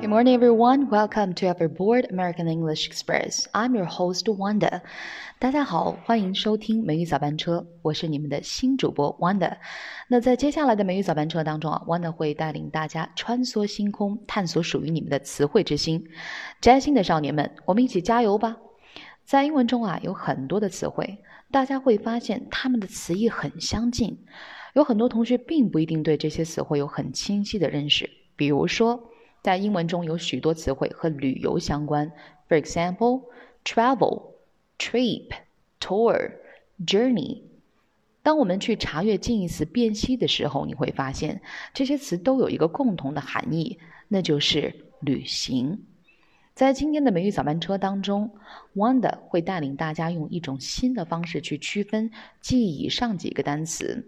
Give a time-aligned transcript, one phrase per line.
[0.00, 0.88] Good morning, everyone.
[0.88, 3.44] Welcome to Everboard American English Express.
[3.52, 4.80] I'm your host Wanda.
[5.38, 9.58] 大家好，欢迎收听美语早班车，我是你们的新主播 Wanda。
[10.08, 16.02] 那在接下来的美语早班车当中啊，Wanda 会带领大家穿梭星空，探索属于你们的词汇之星。
[16.62, 18.56] 摘星的少年们，我们一起加油吧！
[19.26, 21.18] 在英文中啊，有很多的词汇，
[21.50, 24.18] 大家会发现它们的词义很相近。
[24.72, 28.08] 有很多同学并不一定对这些词汇有很清晰的认识。
[28.34, 29.09] 比如说，
[29.42, 32.12] 在英文中有许多词汇和旅游相关
[32.48, 33.22] ，For example,
[33.64, 34.32] travel,
[34.78, 35.30] trip,
[35.80, 36.32] tour,
[36.86, 37.42] journey。
[38.22, 41.40] 当我们去查阅近义词辨析的时候，你会发现
[41.72, 45.86] 这些词都有一个共同的含义，那就是旅行。
[46.52, 48.32] 在今天的美语早班车当中
[48.76, 52.10] ，Wanda 会带领大家用一种新的方式去区分
[52.42, 54.06] 记以上几个单词。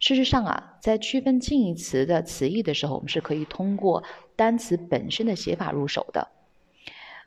[0.00, 4.02] 事实上啊，在区分近义词的词义的时候，我们是可以通过
[4.38, 6.28] 单词本身的写法入手的。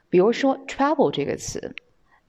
[0.09, 1.75] 比如说，travel 这个词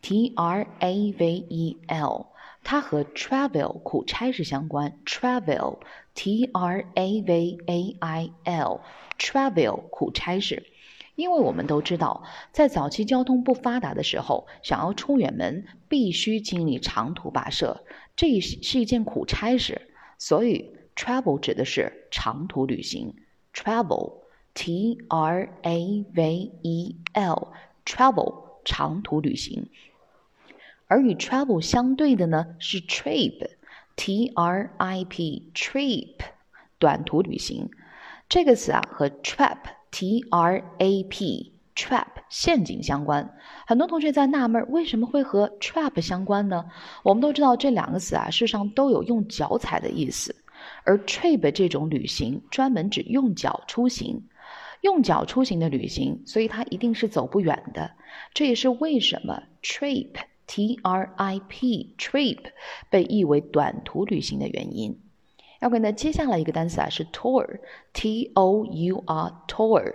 [0.00, 2.26] ，t r a v e l，
[2.64, 4.98] 它和 travel 苦差事相关。
[5.06, 10.66] travel，t r a v a i l，travel 苦差事。
[11.14, 17.84] 因为我们都知道，在早期交通不发达的时候，想要出远门，必须经历长途跋涉，
[18.16, 19.92] 这是一件苦差事。
[20.18, 23.14] 所以，travel 指的是长途旅行
[23.54, 24.21] “travel”
[24.54, 29.66] T R A V E L，travel 长途旅行。
[30.86, 36.16] 而与 travel 相对的呢是 trip，t r i p，trip
[36.78, 37.70] 短途旅行。
[38.28, 43.34] 这个词啊和 trap，t r a p，trap 陷阱相关。
[43.66, 46.66] 很多同学在纳闷，为什么会和 trap 相关呢？
[47.02, 50.36] 我们都知道这两个词啊，事实上都有用脚踩的意思。
[50.84, 54.22] 而 trip 这种旅行专门指用脚出行，
[54.82, 57.90] 用脚出行的旅行，所以它一定是走不远的。
[58.34, 60.10] 这也是为什么 trip
[60.46, 62.38] t r i p trip
[62.90, 65.00] 被译为短途旅行的原因。
[65.60, 67.60] OK，那接下来一个单词啊是 tour
[67.92, 69.94] t o u r tour。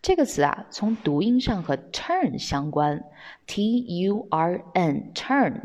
[0.00, 3.02] 这个词啊，从读音上和 turn 相关
[3.46, 5.62] ，t u r n turn，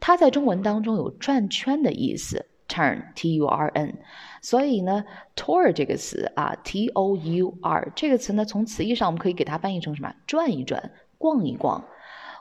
[0.00, 3.94] 它在中文当中有转圈的意思，turn t u r n，
[4.42, 5.04] 所以呢
[5.36, 10.12] ，tour 这个词啊，t o u r 这个词呢，从词义上我们可以给它翻译成什么？
[10.26, 11.84] 转一转，逛一逛。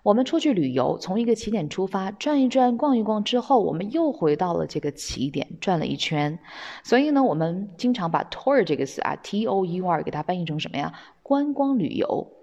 [0.04, 6.40] 我们出去旅游，从一个起点出发，转一转，逛一逛之后，我们又回到了这个起点，转了一圈。
[6.84, 10.92] 所以呢，我们经常把 tour 这个词啊，t o u r 给它翻译成什么呀？
[11.22, 12.34] 观光旅游。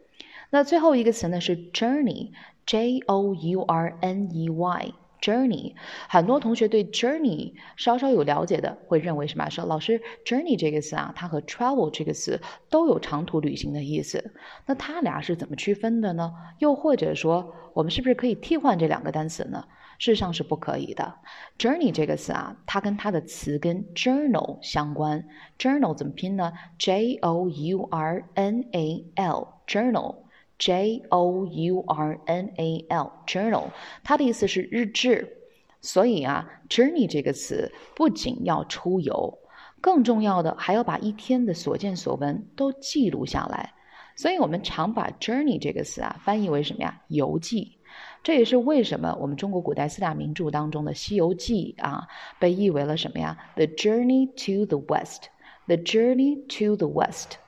[0.49, 4.95] 那最后一个词呢是 journey，j o u r n e y。
[5.21, 5.75] Journey，
[6.09, 9.49] 很多同学对 journey 稍稍有了解的，会认为什么？
[9.51, 14.33] 说老师，journey 这个词啊，它和 travel 这个词都有长途旅行的意思。
[14.67, 16.33] 那它俩是怎么区分的呢？
[16.59, 19.65] 又或者说，我们是不是可以替换这两个单词呢？
[19.99, 21.15] 事实上是不可以的。
[21.59, 25.23] Journey 这个词啊，它跟它的词根 journal 相关。
[25.59, 30.17] Journal 怎么拼呢？J O U R N A L，journal。
[30.61, 33.71] J O U R N A L，journal，
[34.05, 35.39] 它的意思是日志。
[35.81, 39.39] 所以啊，journey 这个词不仅要出游，
[39.81, 43.73] 更重要的还要把一天的所见所闻都记录下来。
[44.15, 47.01] 所以我们常把 journey 这个词啊翻译为什么呀？
[47.09, 47.79] 游记。
[48.23, 52.07] 这也是为什么我们中国古代四大名著当中的《西游记》啊
[52.39, 57.39] 被译为了什么呀？The Journey to the West，The Journey to the West。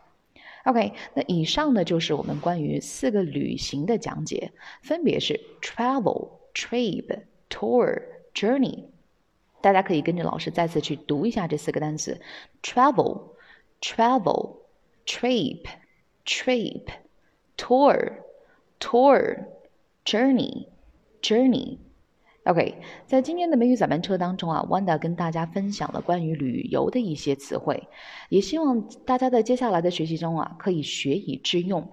[0.65, 4.53] OK，那以上呢就是我们关于四个旅行的讲解，
[4.83, 8.03] 分别是 travel、trip、tour、
[8.33, 8.85] journey。
[9.61, 12.21] 大家可以跟着老师再次去读一下这四个单词
[12.63, 13.33] ：travel、
[13.81, 14.57] travel、
[15.07, 15.65] trip、
[16.25, 16.85] trip、
[17.57, 18.13] tour、
[18.79, 19.47] tour、
[20.05, 20.67] journey、
[21.21, 21.79] journey。
[22.44, 27.90] OK，在今天的美语早班车当中啊，Wanda 跟大家分享了关于旅游的一些词汇，
[28.30, 31.90] 也希望大家在接下来的学习中啊，可以学以致用，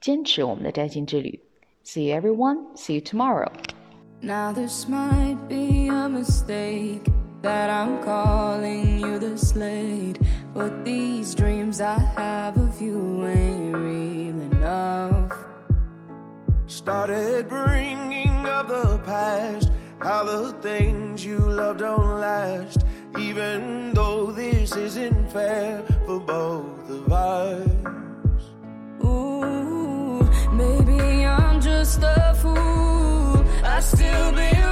[0.00, 1.40] 坚持我们的摘星之旅。
[1.84, 3.50] See you everyone, see you tomorrow.
[4.22, 7.02] Now this might be a mistake
[7.42, 10.18] that I'm calling you this late,
[10.54, 15.36] but these dreams I have of you ain't real enough.
[16.66, 19.61] Started bringing up the past.
[20.23, 22.85] The things you love don't last,
[23.19, 27.67] even though this isn't fair for both of us.
[29.03, 30.23] Ooh,
[30.53, 33.45] maybe I'm just a fool.
[33.65, 34.62] I still belong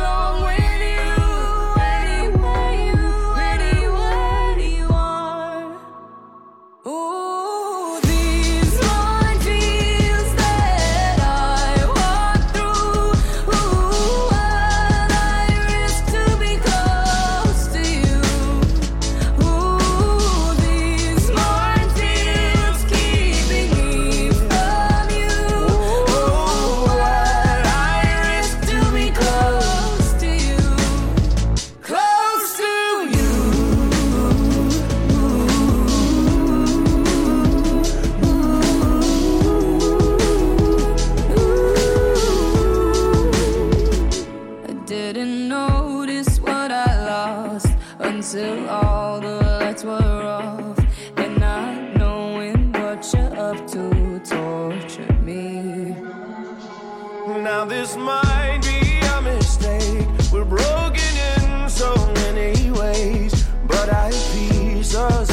[64.92, 65.31] Jesus.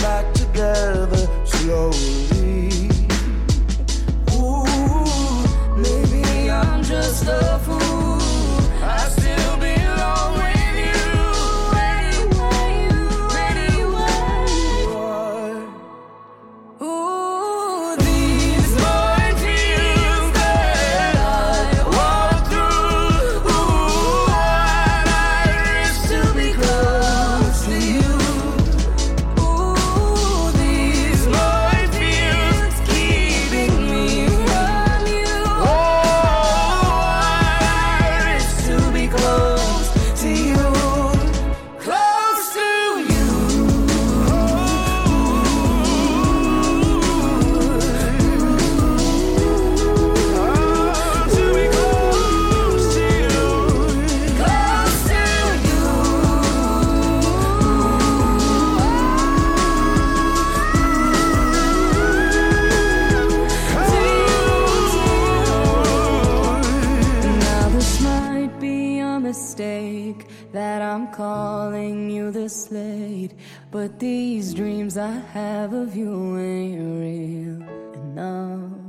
[69.29, 73.35] mistake that I'm calling you this late.
[73.71, 77.61] But these dreams I have of you ain't real
[78.01, 78.88] enough.